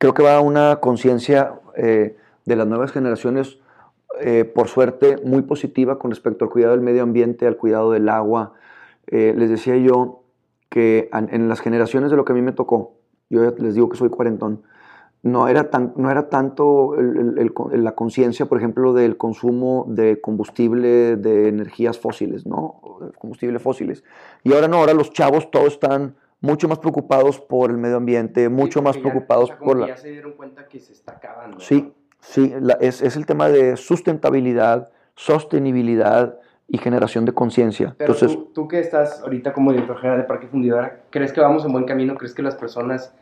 [0.00, 2.16] creo que va una conciencia eh,
[2.46, 3.58] de las nuevas generaciones,
[4.20, 8.08] eh, por suerte, muy positiva con respecto al cuidado del medio ambiente, al cuidado del
[8.08, 8.54] agua.
[9.08, 10.22] Eh, les decía yo
[10.70, 12.94] que en las generaciones de lo que a mí me tocó,
[13.30, 14.62] yo les digo que soy cuarentón,
[15.22, 19.16] no era, tan, no era tanto el- el- el co- la conciencia, por ejemplo, del
[19.18, 22.80] consumo de combustible de energías fósiles, ¿no?
[23.18, 24.02] Combustible fósiles.
[24.44, 28.48] Y ahora no, ahora los chavos todos están mucho más preocupados por el medio ambiente,
[28.48, 29.86] mucho Sí, más ya- preocupados o sea, como por que la...
[29.88, 31.56] Ya se dieron cuenta que se está acabando.
[31.58, 31.60] ¿no?
[31.62, 36.38] Sí, sí, la- es, es el tema de sustentabilidad, sostenibilidad
[36.72, 37.96] y generación de conciencia.
[37.98, 41.64] Entonces, tú, tú que estás ahorita como director general de Parque Fundidora, ¿crees que vamos
[41.64, 42.14] en buen camino?
[42.14, 43.12] ¿Crees que las personas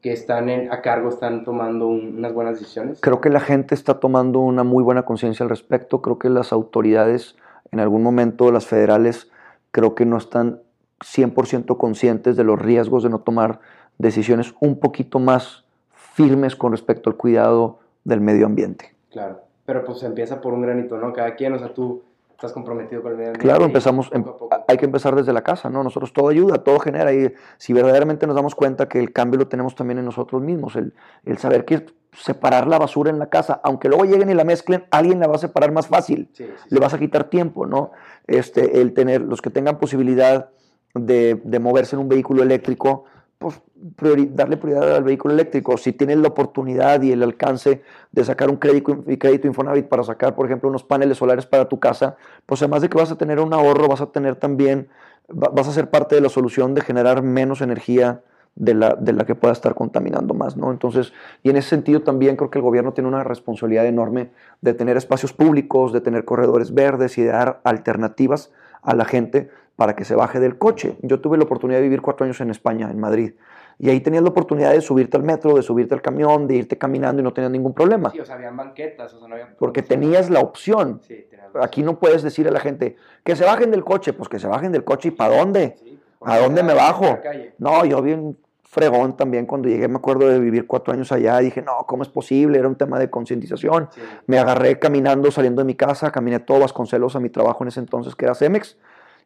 [0.00, 3.00] que están en- a cargo están tomando un- unas buenas decisiones?
[3.00, 6.00] creo que la gente está tomando una muy buena conciencia al respecto.
[6.00, 7.36] Creo que las autoridades,
[7.70, 9.30] en algún momento, las federales,
[9.72, 10.60] creo que no están
[11.04, 13.60] 100% conscientes de los riesgos de no tomar
[13.98, 18.94] decisiones un poquito más firmes con respecto al cuidado del medio ambiente.
[19.10, 21.12] Claro, pero pues empieza por un granito, ¿no?
[21.12, 22.02] Cada quien, o sea, tú
[22.36, 23.48] estás comprometido con el medio ambiente.
[23.48, 24.64] Claro, empezamos, em- poco a poco.
[24.68, 25.82] hay que empezar desde la casa, ¿no?
[25.82, 27.12] Nosotros todo ayuda, todo genera.
[27.12, 30.76] Y si verdaderamente nos damos cuenta que el cambio lo tenemos también en nosotros mismos,
[30.76, 30.92] el,
[31.24, 34.84] el saber que separar la basura en la casa, aunque luego lleguen y la mezclen,
[34.90, 36.28] alguien la va a separar más fácil.
[36.34, 36.68] Sí, sí, sí.
[36.74, 37.92] Le vas a quitar tiempo, ¿no?
[38.26, 40.50] Este, el tener, los que tengan posibilidad
[40.94, 43.04] de, de moverse en un vehículo eléctrico,
[43.38, 45.76] pues darle prioridad al vehículo eléctrico.
[45.76, 50.34] Si tienes la oportunidad y el alcance de sacar un crédito, crédito Infonavit para sacar,
[50.34, 53.38] por ejemplo, unos paneles solares para tu casa, pues además de que vas a tener
[53.40, 54.88] un ahorro, vas a tener también,
[55.28, 58.22] vas a ser parte de la solución de generar menos energía
[58.54, 60.70] de la, de la que pueda estar contaminando más, ¿no?
[60.70, 64.30] Entonces, y en ese sentido también creo que el gobierno tiene una responsabilidad enorme
[64.62, 69.50] de tener espacios públicos, de tener corredores verdes y de dar alternativas a la gente
[69.76, 70.96] para que se baje del coche.
[71.02, 73.34] Yo tuve la oportunidad de vivir cuatro años en España, en Madrid,
[73.78, 76.78] y ahí tenías la oportunidad de subirte al metro, de subirte al camión, de irte
[76.78, 78.10] caminando y no tenías ningún problema.
[78.10, 79.54] Sí, o sea, habían banquetas, o sea, no había...
[79.58, 81.00] Porque tenías la opción.
[81.06, 81.26] Sí,
[81.60, 84.46] Aquí no puedes decir a la gente, que se bajen del coche, pues que se
[84.46, 85.76] bajen del coche, ¿y para dónde?
[86.22, 87.18] ¿A dónde me bajo?
[87.58, 91.62] No, yo bien fregón también cuando llegué, me acuerdo de vivir cuatro años allá, dije,
[91.62, 92.58] no, ¿cómo es posible?
[92.58, 93.88] Era un tema de concientización.
[94.26, 97.80] Me agarré caminando, saliendo de mi casa, caminé todo Vasconcelos a mi trabajo en ese
[97.80, 98.76] entonces, que era Cemex,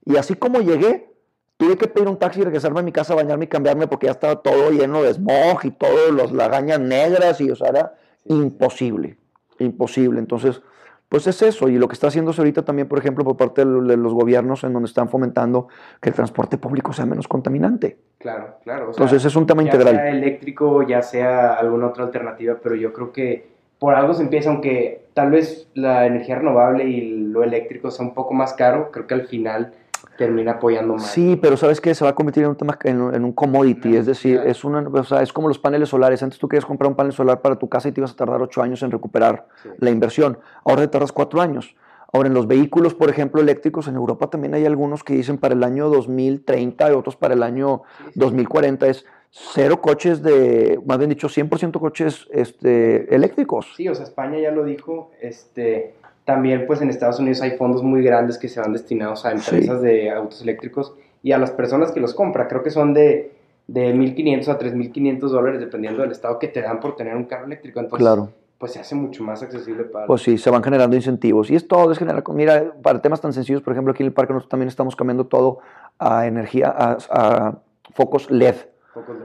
[0.04, 1.12] y así como llegué,
[1.56, 4.12] tuve que pedir un taxi y regresarme a mi casa, bañarme y cambiarme porque ya
[4.12, 9.18] estaba todo lleno de smog y todas las lagañas negras, y o sea, era imposible,
[9.58, 10.20] imposible.
[10.20, 10.62] Entonces,
[11.10, 13.96] pues es eso, y lo que está haciéndose ahorita también, por ejemplo, por parte de
[13.96, 15.66] los gobiernos, en donde están fomentando
[16.00, 17.98] que el transporte público sea menos contaminante.
[18.18, 18.90] Claro, claro.
[18.90, 19.96] Entonces es un tema integral.
[19.96, 24.22] Ya sea eléctrico, ya sea alguna otra alternativa, pero yo creo que por algo se
[24.22, 28.90] empieza, aunque tal vez la energía renovable y lo eléctrico sea un poco más caro,
[28.92, 29.72] creo que al final
[30.20, 31.06] termina apoyando más.
[31.06, 34.04] Sí, pero sabes que se va a convertir en un tema en, un commodity, es
[34.04, 36.22] decir, es una, o sea, es como los paneles solares.
[36.22, 38.42] Antes tú querías comprar un panel solar para tu casa y te ibas a tardar
[38.42, 39.46] ocho años en recuperar
[39.78, 40.38] la inversión.
[40.62, 41.74] Ahora te tardas cuatro años.
[42.12, 45.54] Ahora, en los vehículos, por ejemplo, eléctricos, en Europa también hay algunos que dicen para
[45.54, 47.82] el año 2030 y otros para el año
[48.14, 53.72] 2040 es cero coches de, más bien dicho, 100% coches este, eléctricos.
[53.76, 57.82] Sí, o sea, España ya lo dijo, este, también pues en Estados Unidos hay fondos
[57.82, 61.92] muy grandes que se van destinados a empresas de autos eléctricos y a las personas
[61.92, 62.48] que los compran.
[62.48, 63.32] Creo que son de,
[63.66, 67.46] de 1.500 a 3.500 dólares dependiendo del estado que te dan por tener un carro
[67.46, 67.80] eléctrico.
[67.80, 70.06] Entonces, claro pues se hace mucho más accesible para...
[70.06, 71.50] Pues sí, se van generando incentivos.
[71.50, 72.22] Y es todo, es generar...
[72.34, 75.24] Mira, para temas tan sencillos, por ejemplo, aquí en el parque nosotros también estamos cambiando
[75.24, 75.60] todo
[75.98, 77.54] a energía, a,
[77.94, 78.56] focos LED.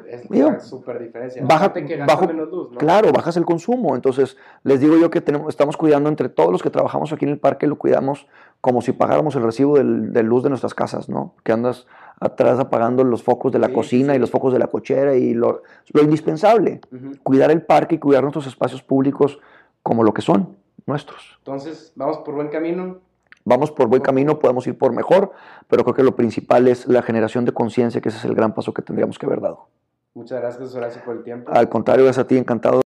[0.08, 1.44] Es súper diferencia.
[1.44, 2.78] Baja, que bajo, menos luz, ¿no?
[2.78, 3.96] Claro, bajas el consumo.
[3.96, 7.32] Entonces, les digo yo que tenemos, estamos cuidando entre todos los que trabajamos aquí en
[7.32, 8.28] el parque, lo cuidamos
[8.62, 11.34] como si pagáramos el recibo de luz de nuestras casas, ¿no?
[11.44, 11.88] Que andas
[12.20, 15.64] atrás apagando los focos de la cocina y los focos de la cochera y lo,
[15.94, 16.82] lo indispensable,
[17.24, 19.40] cuidar el parque y cuidar nuestros espacios públicos
[19.84, 21.38] como lo que son nuestros.
[21.40, 23.00] Entonces, vamos por buen camino.
[23.46, 25.32] Vamos por buen camino, podemos ir por mejor,
[25.68, 28.56] pero creo que lo principal es la generación de conciencia, que ese es el gran
[28.56, 29.68] paso que tendríamos que haber dado.
[30.16, 31.52] Muchas gracias, Horacio, por el tiempo.
[31.54, 32.82] Al contrario, gracias a ti, encantado.